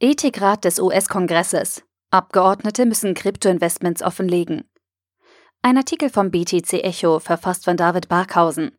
Ethikrat 0.00 0.64
des 0.64 0.78
US-Kongresses. 0.78 1.82
Abgeordnete 2.12 2.86
müssen 2.86 3.14
Kryptoinvestments 3.14 4.00
offenlegen. 4.00 4.62
Ein 5.60 5.76
Artikel 5.76 6.08
vom 6.08 6.30
BTC 6.30 6.84
Echo 6.84 7.18
verfasst 7.18 7.64
von 7.64 7.76
David 7.76 8.08
Barkhausen. 8.08 8.78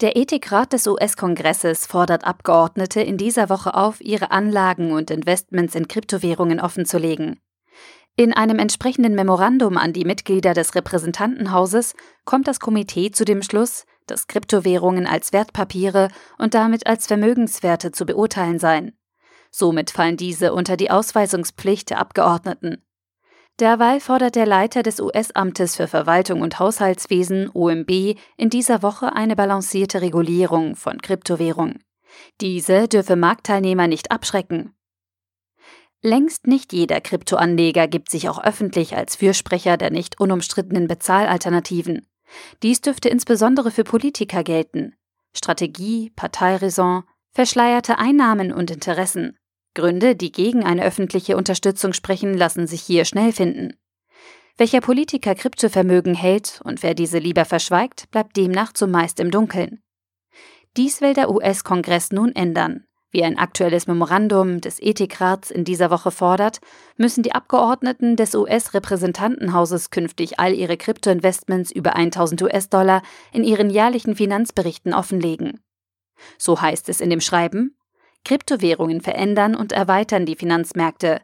Der 0.00 0.16
Ethikrat 0.16 0.72
des 0.72 0.88
US-Kongresses 0.88 1.86
fordert 1.86 2.24
Abgeordnete 2.24 3.00
in 3.00 3.16
dieser 3.16 3.48
Woche 3.48 3.74
auf, 3.74 4.00
ihre 4.00 4.32
Anlagen 4.32 4.90
und 4.90 5.12
Investments 5.12 5.76
in 5.76 5.86
Kryptowährungen 5.86 6.58
offenzulegen. 6.58 7.38
In 8.16 8.32
einem 8.32 8.58
entsprechenden 8.58 9.14
Memorandum 9.14 9.76
an 9.76 9.92
die 9.92 10.04
Mitglieder 10.04 10.54
des 10.54 10.74
Repräsentantenhauses 10.74 11.94
kommt 12.24 12.48
das 12.48 12.58
Komitee 12.58 13.12
zu 13.12 13.24
dem 13.24 13.44
Schluss, 13.44 13.86
dass 14.08 14.26
Kryptowährungen 14.26 15.06
als 15.06 15.32
Wertpapiere 15.32 16.08
und 16.38 16.54
damit 16.54 16.88
als 16.88 17.06
Vermögenswerte 17.06 17.92
zu 17.92 18.04
beurteilen 18.04 18.58
seien. 18.58 18.98
Somit 19.56 19.92
fallen 19.92 20.16
diese 20.16 20.52
unter 20.52 20.76
die 20.76 20.90
Ausweisungspflicht 20.90 21.90
der 21.90 22.00
Abgeordneten. 22.00 22.82
Derweil 23.60 24.00
fordert 24.00 24.34
der 24.34 24.46
Leiter 24.46 24.82
des 24.82 24.98
US-Amtes 24.98 25.76
für 25.76 25.86
Verwaltung 25.86 26.40
und 26.40 26.58
Haushaltswesen 26.58 27.48
OMB 27.54 28.18
in 28.36 28.50
dieser 28.50 28.82
Woche 28.82 29.12
eine 29.12 29.36
balancierte 29.36 30.00
Regulierung 30.00 30.74
von 30.74 31.00
Kryptowährungen. 31.00 31.84
Diese 32.40 32.88
dürfe 32.88 33.14
Marktteilnehmer 33.14 33.86
nicht 33.86 34.10
abschrecken. 34.10 34.74
Längst 36.02 36.48
nicht 36.48 36.72
jeder 36.72 37.00
Kryptoanleger 37.00 37.86
gibt 37.86 38.10
sich 38.10 38.28
auch 38.28 38.42
öffentlich 38.42 38.96
als 38.96 39.14
Fürsprecher 39.14 39.76
der 39.76 39.92
nicht 39.92 40.18
unumstrittenen 40.18 40.88
Bezahlalternativen. 40.88 42.08
Dies 42.64 42.80
dürfte 42.80 43.08
insbesondere 43.08 43.70
für 43.70 43.84
Politiker 43.84 44.42
gelten. 44.42 44.96
Strategie, 45.32 46.10
Parteiräson, 46.16 47.04
verschleierte 47.30 47.98
Einnahmen 47.98 48.52
und 48.52 48.72
Interessen. 48.72 49.38
Gründe, 49.74 50.16
die 50.16 50.32
gegen 50.32 50.64
eine 50.64 50.84
öffentliche 50.84 51.36
Unterstützung 51.36 51.92
sprechen, 51.92 52.34
lassen 52.34 52.66
sich 52.66 52.82
hier 52.82 53.04
schnell 53.04 53.32
finden. 53.32 53.74
Welcher 54.56 54.80
Politiker 54.80 55.34
Kryptovermögen 55.34 56.14
hält 56.14 56.60
und 56.64 56.82
wer 56.82 56.94
diese 56.94 57.18
lieber 57.18 57.44
verschweigt, 57.44 58.10
bleibt 58.10 58.36
demnach 58.36 58.72
zumeist 58.72 59.18
im 59.18 59.30
Dunkeln. 59.32 59.82
Dies 60.76 61.00
will 61.00 61.12
der 61.12 61.30
US-Kongress 61.30 62.12
nun 62.12 62.34
ändern. 62.34 62.84
Wie 63.10 63.22
ein 63.22 63.38
aktuelles 63.38 63.86
Memorandum 63.86 64.60
des 64.60 64.82
Ethikrats 64.82 65.52
in 65.52 65.64
dieser 65.64 65.90
Woche 65.90 66.10
fordert, 66.10 66.58
müssen 66.96 67.22
die 67.22 67.32
Abgeordneten 67.32 68.16
des 68.16 68.34
US-Repräsentantenhauses 68.34 69.90
künftig 69.90 70.40
all 70.40 70.52
ihre 70.52 70.76
Kryptoinvestments 70.76 71.70
über 71.70 71.94
1000 71.94 72.42
US-Dollar 72.42 73.02
in 73.32 73.44
ihren 73.44 73.70
jährlichen 73.70 74.16
Finanzberichten 74.16 74.92
offenlegen. 74.92 75.60
So 76.38 76.60
heißt 76.60 76.88
es 76.88 77.00
in 77.00 77.10
dem 77.10 77.20
Schreiben, 77.20 77.76
Kryptowährungen 78.24 79.00
verändern 79.00 79.54
und 79.54 79.72
erweitern 79.72 80.26
die 80.26 80.36
Finanzmärkte. 80.36 81.20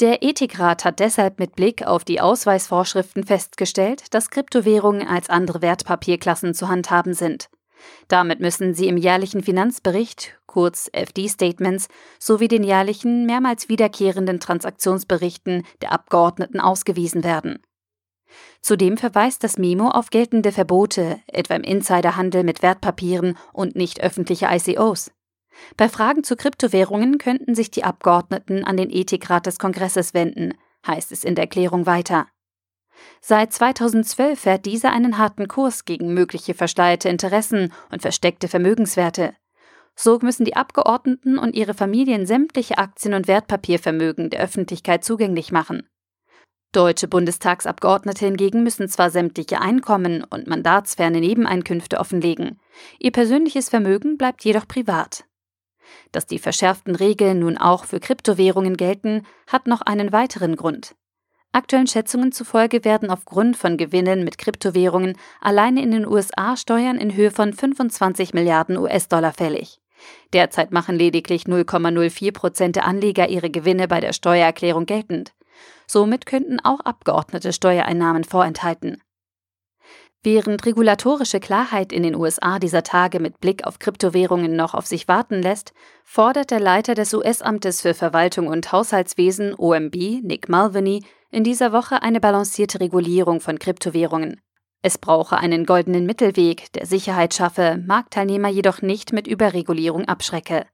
Der 0.00 0.22
Ethikrat 0.22 0.84
hat 0.84 1.00
deshalb 1.00 1.38
mit 1.38 1.54
Blick 1.54 1.86
auf 1.86 2.04
die 2.04 2.20
Ausweisvorschriften 2.20 3.24
festgestellt, 3.24 4.14
dass 4.14 4.30
Kryptowährungen 4.30 5.06
als 5.06 5.30
andere 5.30 5.62
Wertpapierklassen 5.62 6.54
zu 6.54 6.68
handhaben 6.68 7.14
sind. 7.14 7.48
Damit 8.08 8.40
müssen 8.40 8.74
sie 8.74 8.88
im 8.88 8.96
jährlichen 8.96 9.42
Finanzbericht, 9.42 10.38
kurz 10.46 10.88
FD-Statements, 10.92 11.88
sowie 12.18 12.48
den 12.48 12.64
jährlichen, 12.64 13.26
mehrmals 13.26 13.68
wiederkehrenden 13.68 14.40
Transaktionsberichten 14.40 15.64
der 15.80 15.92
Abgeordneten 15.92 16.60
ausgewiesen 16.60 17.24
werden. 17.24 17.60
Zudem 18.60 18.96
verweist 18.96 19.44
das 19.44 19.58
Memo 19.58 19.88
auf 19.88 20.10
geltende 20.10 20.52
Verbote, 20.52 21.20
etwa 21.26 21.54
im 21.54 21.62
Insiderhandel 21.62 22.44
mit 22.44 22.62
Wertpapieren 22.62 23.36
und 23.52 23.76
nicht 23.76 24.02
öffentliche 24.02 24.48
ICOs. 24.50 25.10
Bei 25.76 25.88
Fragen 25.88 26.24
zu 26.24 26.36
Kryptowährungen 26.36 27.18
könnten 27.18 27.54
sich 27.54 27.70
die 27.70 27.84
Abgeordneten 27.84 28.64
an 28.64 28.76
den 28.76 28.90
Ethikrat 28.90 29.46
des 29.46 29.58
Kongresses 29.58 30.14
wenden, 30.14 30.54
heißt 30.86 31.12
es 31.12 31.24
in 31.24 31.34
der 31.34 31.44
Erklärung 31.44 31.86
weiter. 31.86 32.26
Seit 33.20 33.52
2012 33.52 34.38
fährt 34.38 34.66
dieser 34.66 34.92
einen 34.92 35.18
harten 35.18 35.48
Kurs 35.48 35.84
gegen 35.84 36.14
mögliche 36.14 36.54
verschleierte 36.54 37.08
Interessen 37.08 37.72
und 37.90 38.02
versteckte 38.02 38.48
Vermögenswerte. 38.48 39.34
So 39.94 40.18
müssen 40.22 40.44
die 40.44 40.56
Abgeordneten 40.56 41.38
und 41.38 41.54
ihre 41.54 41.74
Familien 41.74 42.26
sämtliche 42.26 42.78
Aktien- 42.78 43.14
und 43.14 43.28
Wertpapiervermögen 43.28 44.30
der 44.30 44.40
Öffentlichkeit 44.40 45.04
zugänglich 45.04 45.52
machen. 45.52 45.88
Deutsche 46.72 47.06
Bundestagsabgeordnete 47.06 48.24
hingegen 48.24 48.62
müssen 48.62 48.88
zwar 48.88 49.10
sämtliche 49.10 49.60
Einkommen 49.60 50.24
und 50.24 50.46
mandatsferne 50.46 51.20
Nebeneinkünfte 51.20 51.98
offenlegen, 51.98 52.58
ihr 52.98 53.12
persönliches 53.12 53.68
Vermögen 53.68 54.16
bleibt 54.16 54.42
jedoch 54.44 54.66
privat. 54.66 55.24
Dass 56.12 56.26
die 56.26 56.38
verschärften 56.38 56.94
Regeln 56.94 57.40
nun 57.40 57.58
auch 57.58 57.84
für 57.84 58.00
Kryptowährungen 58.00 58.76
gelten, 58.76 59.26
hat 59.46 59.66
noch 59.66 59.80
einen 59.82 60.12
weiteren 60.12 60.56
Grund. 60.56 60.94
Aktuellen 61.52 61.86
Schätzungen 61.86 62.32
zufolge 62.32 62.84
werden 62.84 63.10
aufgrund 63.10 63.58
von 63.58 63.76
Gewinnen 63.76 64.24
mit 64.24 64.38
Kryptowährungen 64.38 65.18
alleine 65.40 65.82
in 65.82 65.90
den 65.90 66.06
USA 66.06 66.56
Steuern 66.56 66.96
in 66.96 67.14
Höhe 67.14 67.30
von 67.30 67.52
25 67.52 68.32
Milliarden 68.32 68.78
US-Dollar 68.78 69.32
fällig. 69.32 69.78
Derzeit 70.32 70.72
machen 70.72 70.96
lediglich 70.96 71.44
0,04 71.44 72.32
Prozent 72.32 72.76
der 72.76 72.86
Anleger 72.86 73.28
ihre 73.28 73.50
Gewinne 73.50 73.86
bei 73.86 74.00
der 74.00 74.14
Steuererklärung 74.14 74.86
geltend. 74.86 75.34
Somit 75.86 76.24
könnten 76.24 76.58
auch 76.58 76.80
Abgeordnete 76.80 77.52
Steuereinnahmen 77.52 78.24
vorenthalten. 78.24 79.02
Während 80.24 80.64
regulatorische 80.64 81.40
Klarheit 81.40 81.92
in 81.92 82.04
den 82.04 82.14
USA 82.14 82.60
dieser 82.60 82.84
Tage 82.84 83.18
mit 83.18 83.40
Blick 83.40 83.66
auf 83.66 83.80
Kryptowährungen 83.80 84.54
noch 84.54 84.72
auf 84.72 84.86
sich 84.86 85.08
warten 85.08 85.42
lässt, 85.42 85.72
fordert 86.04 86.52
der 86.52 86.60
Leiter 86.60 86.94
des 86.94 87.12
US-Amtes 87.12 87.80
für 87.80 87.92
Verwaltung 87.92 88.46
und 88.46 88.70
Haushaltswesen 88.70 89.52
OMB, 89.58 89.96
Nick 90.22 90.48
Mulvaney, 90.48 91.02
in 91.32 91.42
dieser 91.42 91.72
Woche 91.72 92.02
eine 92.02 92.20
balancierte 92.20 92.78
Regulierung 92.78 93.40
von 93.40 93.58
Kryptowährungen. 93.58 94.40
Es 94.80 94.96
brauche 94.96 95.38
einen 95.38 95.66
goldenen 95.66 96.06
Mittelweg, 96.06 96.72
der 96.74 96.86
Sicherheit 96.86 97.34
schaffe, 97.34 97.82
Marktteilnehmer 97.84 98.48
jedoch 98.48 98.80
nicht 98.80 99.12
mit 99.12 99.26
Überregulierung 99.26 100.04
abschrecke. 100.04 100.66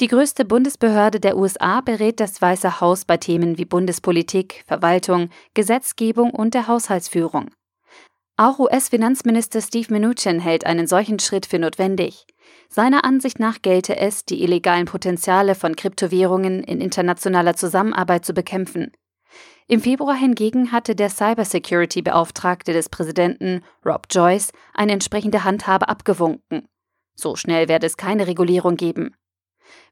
Die 0.00 0.08
größte 0.08 0.44
Bundesbehörde 0.44 1.20
der 1.20 1.36
USA 1.36 1.82
berät 1.82 2.18
das 2.18 2.42
Weiße 2.42 2.80
Haus 2.80 3.04
bei 3.04 3.16
Themen 3.16 3.58
wie 3.58 3.64
Bundespolitik, 3.64 4.64
Verwaltung, 4.66 5.30
Gesetzgebung 5.54 6.30
und 6.30 6.54
der 6.54 6.66
Haushaltsführung. 6.66 7.50
Auch 8.44 8.58
US-Finanzminister 8.58 9.60
Steve 9.60 9.94
Mnuchin 9.94 10.40
hält 10.40 10.66
einen 10.66 10.88
solchen 10.88 11.20
Schritt 11.20 11.46
für 11.46 11.60
notwendig. 11.60 12.26
Seiner 12.68 13.04
Ansicht 13.04 13.38
nach 13.38 13.62
gelte 13.62 13.96
es, 13.96 14.24
die 14.24 14.42
illegalen 14.42 14.86
Potenziale 14.86 15.54
von 15.54 15.76
Kryptowährungen 15.76 16.64
in 16.64 16.80
internationaler 16.80 17.54
Zusammenarbeit 17.54 18.24
zu 18.24 18.34
bekämpfen. 18.34 18.90
Im 19.68 19.80
Februar 19.80 20.16
hingegen 20.16 20.72
hatte 20.72 20.96
der 20.96 21.08
Cybersecurity-Beauftragte 21.08 22.72
des 22.72 22.88
Präsidenten, 22.88 23.62
Rob 23.86 24.08
Joyce, 24.10 24.50
eine 24.74 24.90
entsprechende 24.90 25.44
Handhabe 25.44 25.88
abgewunken. 25.88 26.66
So 27.14 27.36
schnell 27.36 27.68
werde 27.68 27.86
es 27.86 27.96
keine 27.96 28.26
Regulierung 28.26 28.74
geben. 28.74 29.14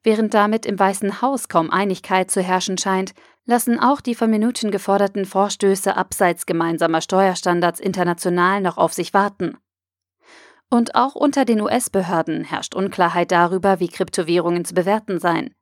Während 0.02 0.34
damit 0.34 0.66
im 0.66 0.76
Weißen 0.76 1.22
Haus 1.22 1.48
kaum 1.48 1.70
Einigkeit 1.70 2.32
zu 2.32 2.42
herrschen 2.42 2.78
scheint, 2.78 3.12
lassen 3.50 3.80
auch 3.80 4.00
die 4.00 4.14
von 4.14 4.30
Minuten 4.30 4.70
geforderten 4.70 5.26
Vorstöße 5.26 5.96
abseits 5.96 6.46
gemeinsamer 6.46 7.00
Steuerstandards 7.00 7.80
international 7.80 8.60
noch 8.60 8.78
auf 8.78 8.92
sich 8.92 9.12
warten. 9.12 9.58
Und 10.70 10.94
auch 10.94 11.16
unter 11.16 11.44
den 11.44 11.60
US-Behörden 11.60 12.44
herrscht 12.44 12.76
Unklarheit 12.76 13.32
darüber, 13.32 13.80
wie 13.80 13.88
Kryptowährungen 13.88 14.64
zu 14.64 14.72
bewerten 14.72 15.18
seien. 15.18 15.52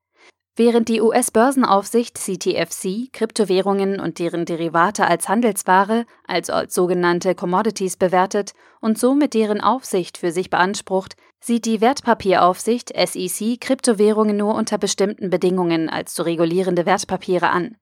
Während 0.55 0.89
die 0.89 1.01
US-Börsenaufsicht 1.01 2.19
CTFC 2.19 3.11
Kryptowährungen 3.13 4.01
und 4.01 4.19
deren 4.19 4.45
Derivate 4.45 5.07
als 5.07 5.29
Handelsware, 5.29 6.05
also 6.27 6.53
als 6.53 6.75
sogenannte 6.75 7.35
Commodities 7.35 7.97
bewertet 7.97 8.53
und 8.81 8.99
somit 8.99 9.33
deren 9.33 9.63
Aufsicht 9.63 10.19
für 10.19 10.31
sich 10.31 10.51
beansprucht, 10.51 11.15
sieht 11.41 11.67
die 11.67 11.81
Wertpapieraufsicht 11.81 12.93
SEC 12.95 13.61
Kryptowährungen 13.61 14.37
nur 14.37 14.55
unter 14.55 14.79
bestimmten 14.79 15.31
Bedingungen 15.31 15.89
als 15.89 16.15
zu 16.15 16.23
regulierende 16.23 16.87
Wertpapiere 16.87 17.51
an. 17.51 17.77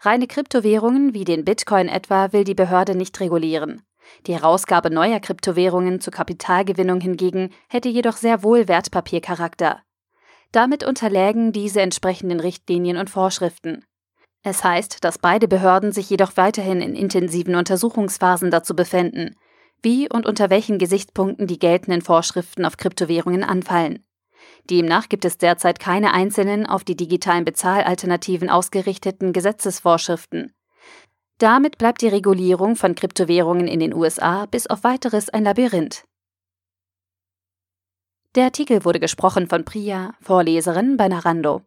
Reine 0.00 0.26
Kryptowährungen 0.26 1.14
wie 1.14 1.24
den 1.24 1.44
Bitcoin 1.44 1.88
etwa 1.88 2.32
will 2.32 2.44
die 2.44 2.54
Behörde 2.54 2.94
nicht 2.94 3.18
regulieren. 3.20 3.82
Die 4.26 4.34
Herausgabe 4.34 4.90
neuer 4.90 5.20
Kryptowährungen 5.20 6.00
zur 6.00 6.12
Kapitalgewinnung 6.12 7.00
hingegen 7.00 7.50
hätte 7.68 7.88
jedoch 7.88 8.16
sehr 8.16 8.42
wohl 8.42 8.68
Wertpapiercharakter. 8.68 9.82
Damit 10.52 10.84
unterlägen 10.84 11.52
diese 11.52 11.80
entsprechenden 11.82 12.40
Richtlinien 12.40 12.96
und 12.96 13.10
Vorschriften. 13.10 13.84
Es 14.42 14.62
heißt, 14.62 15.02
dass 15.02 15.18
beide 15.18 15.48
Behörden 15.48 15.90
sich 15.90 16.08
jedoch 16.08 16.36
weiterhin 16.36 16.80
in 16.80 16.94
intensiven 16.94 17.56
Untersuchungsphasen 17.56 18.50
dazu 18.50 18.76
befinden, 18.76 19.34
wie 19.86 20.10
und 20.10 20.26
unter 20.26 20.50
welchen 20.50 20.78
Gesichtspunkten 20.78 21.46
die 21.46 21.60
geltenden 21.60 22.02
Vorschriften 22.02 22.64
auf 22.64 22.76
Kryptowährungen 22.76 23.44
anfallen. 23.44 24.04
Demnach 24.68 25.08
gibt 25.08 25.24
es 25.24 25.38
derzeit 25.38 25.78
keine 25.78 26.12
einzelnen 26.12 26.66
auf 26.66 26.82
die 26.82 26.96
digitalen 26.96 27.44
Bezahlalternativen 27.44 28.50
ausgerichteten 28.50 29.32
Gesetzesvorschriften. 29.32 30.52
Damit 31.38 31.78
bleibt 31.78 32.02
die 32.02 32.08
Regulierung 32.08 32.74
von 32.74 32.96
Kryptowährungen 32.96 33.68
in 33.68 33.78
den 33.78 33.94
USA 33.94 34.46
bis 34.46 34.66
auf 34.66 34.82
weiteres 34.82 35.28
ein 35.28 35.44
Labyrinth. 35.44 36.02
Der 38.34 38.46
Artikel 38.46 38.84
wurde 38.84 38.98
gesprochen 38.98 39.46
von 39.46 39.64
Priya, 39.64 40.14
Vorleserin 40.20 40.96
bei 40.96 41.06
Narando. 41.06 41.62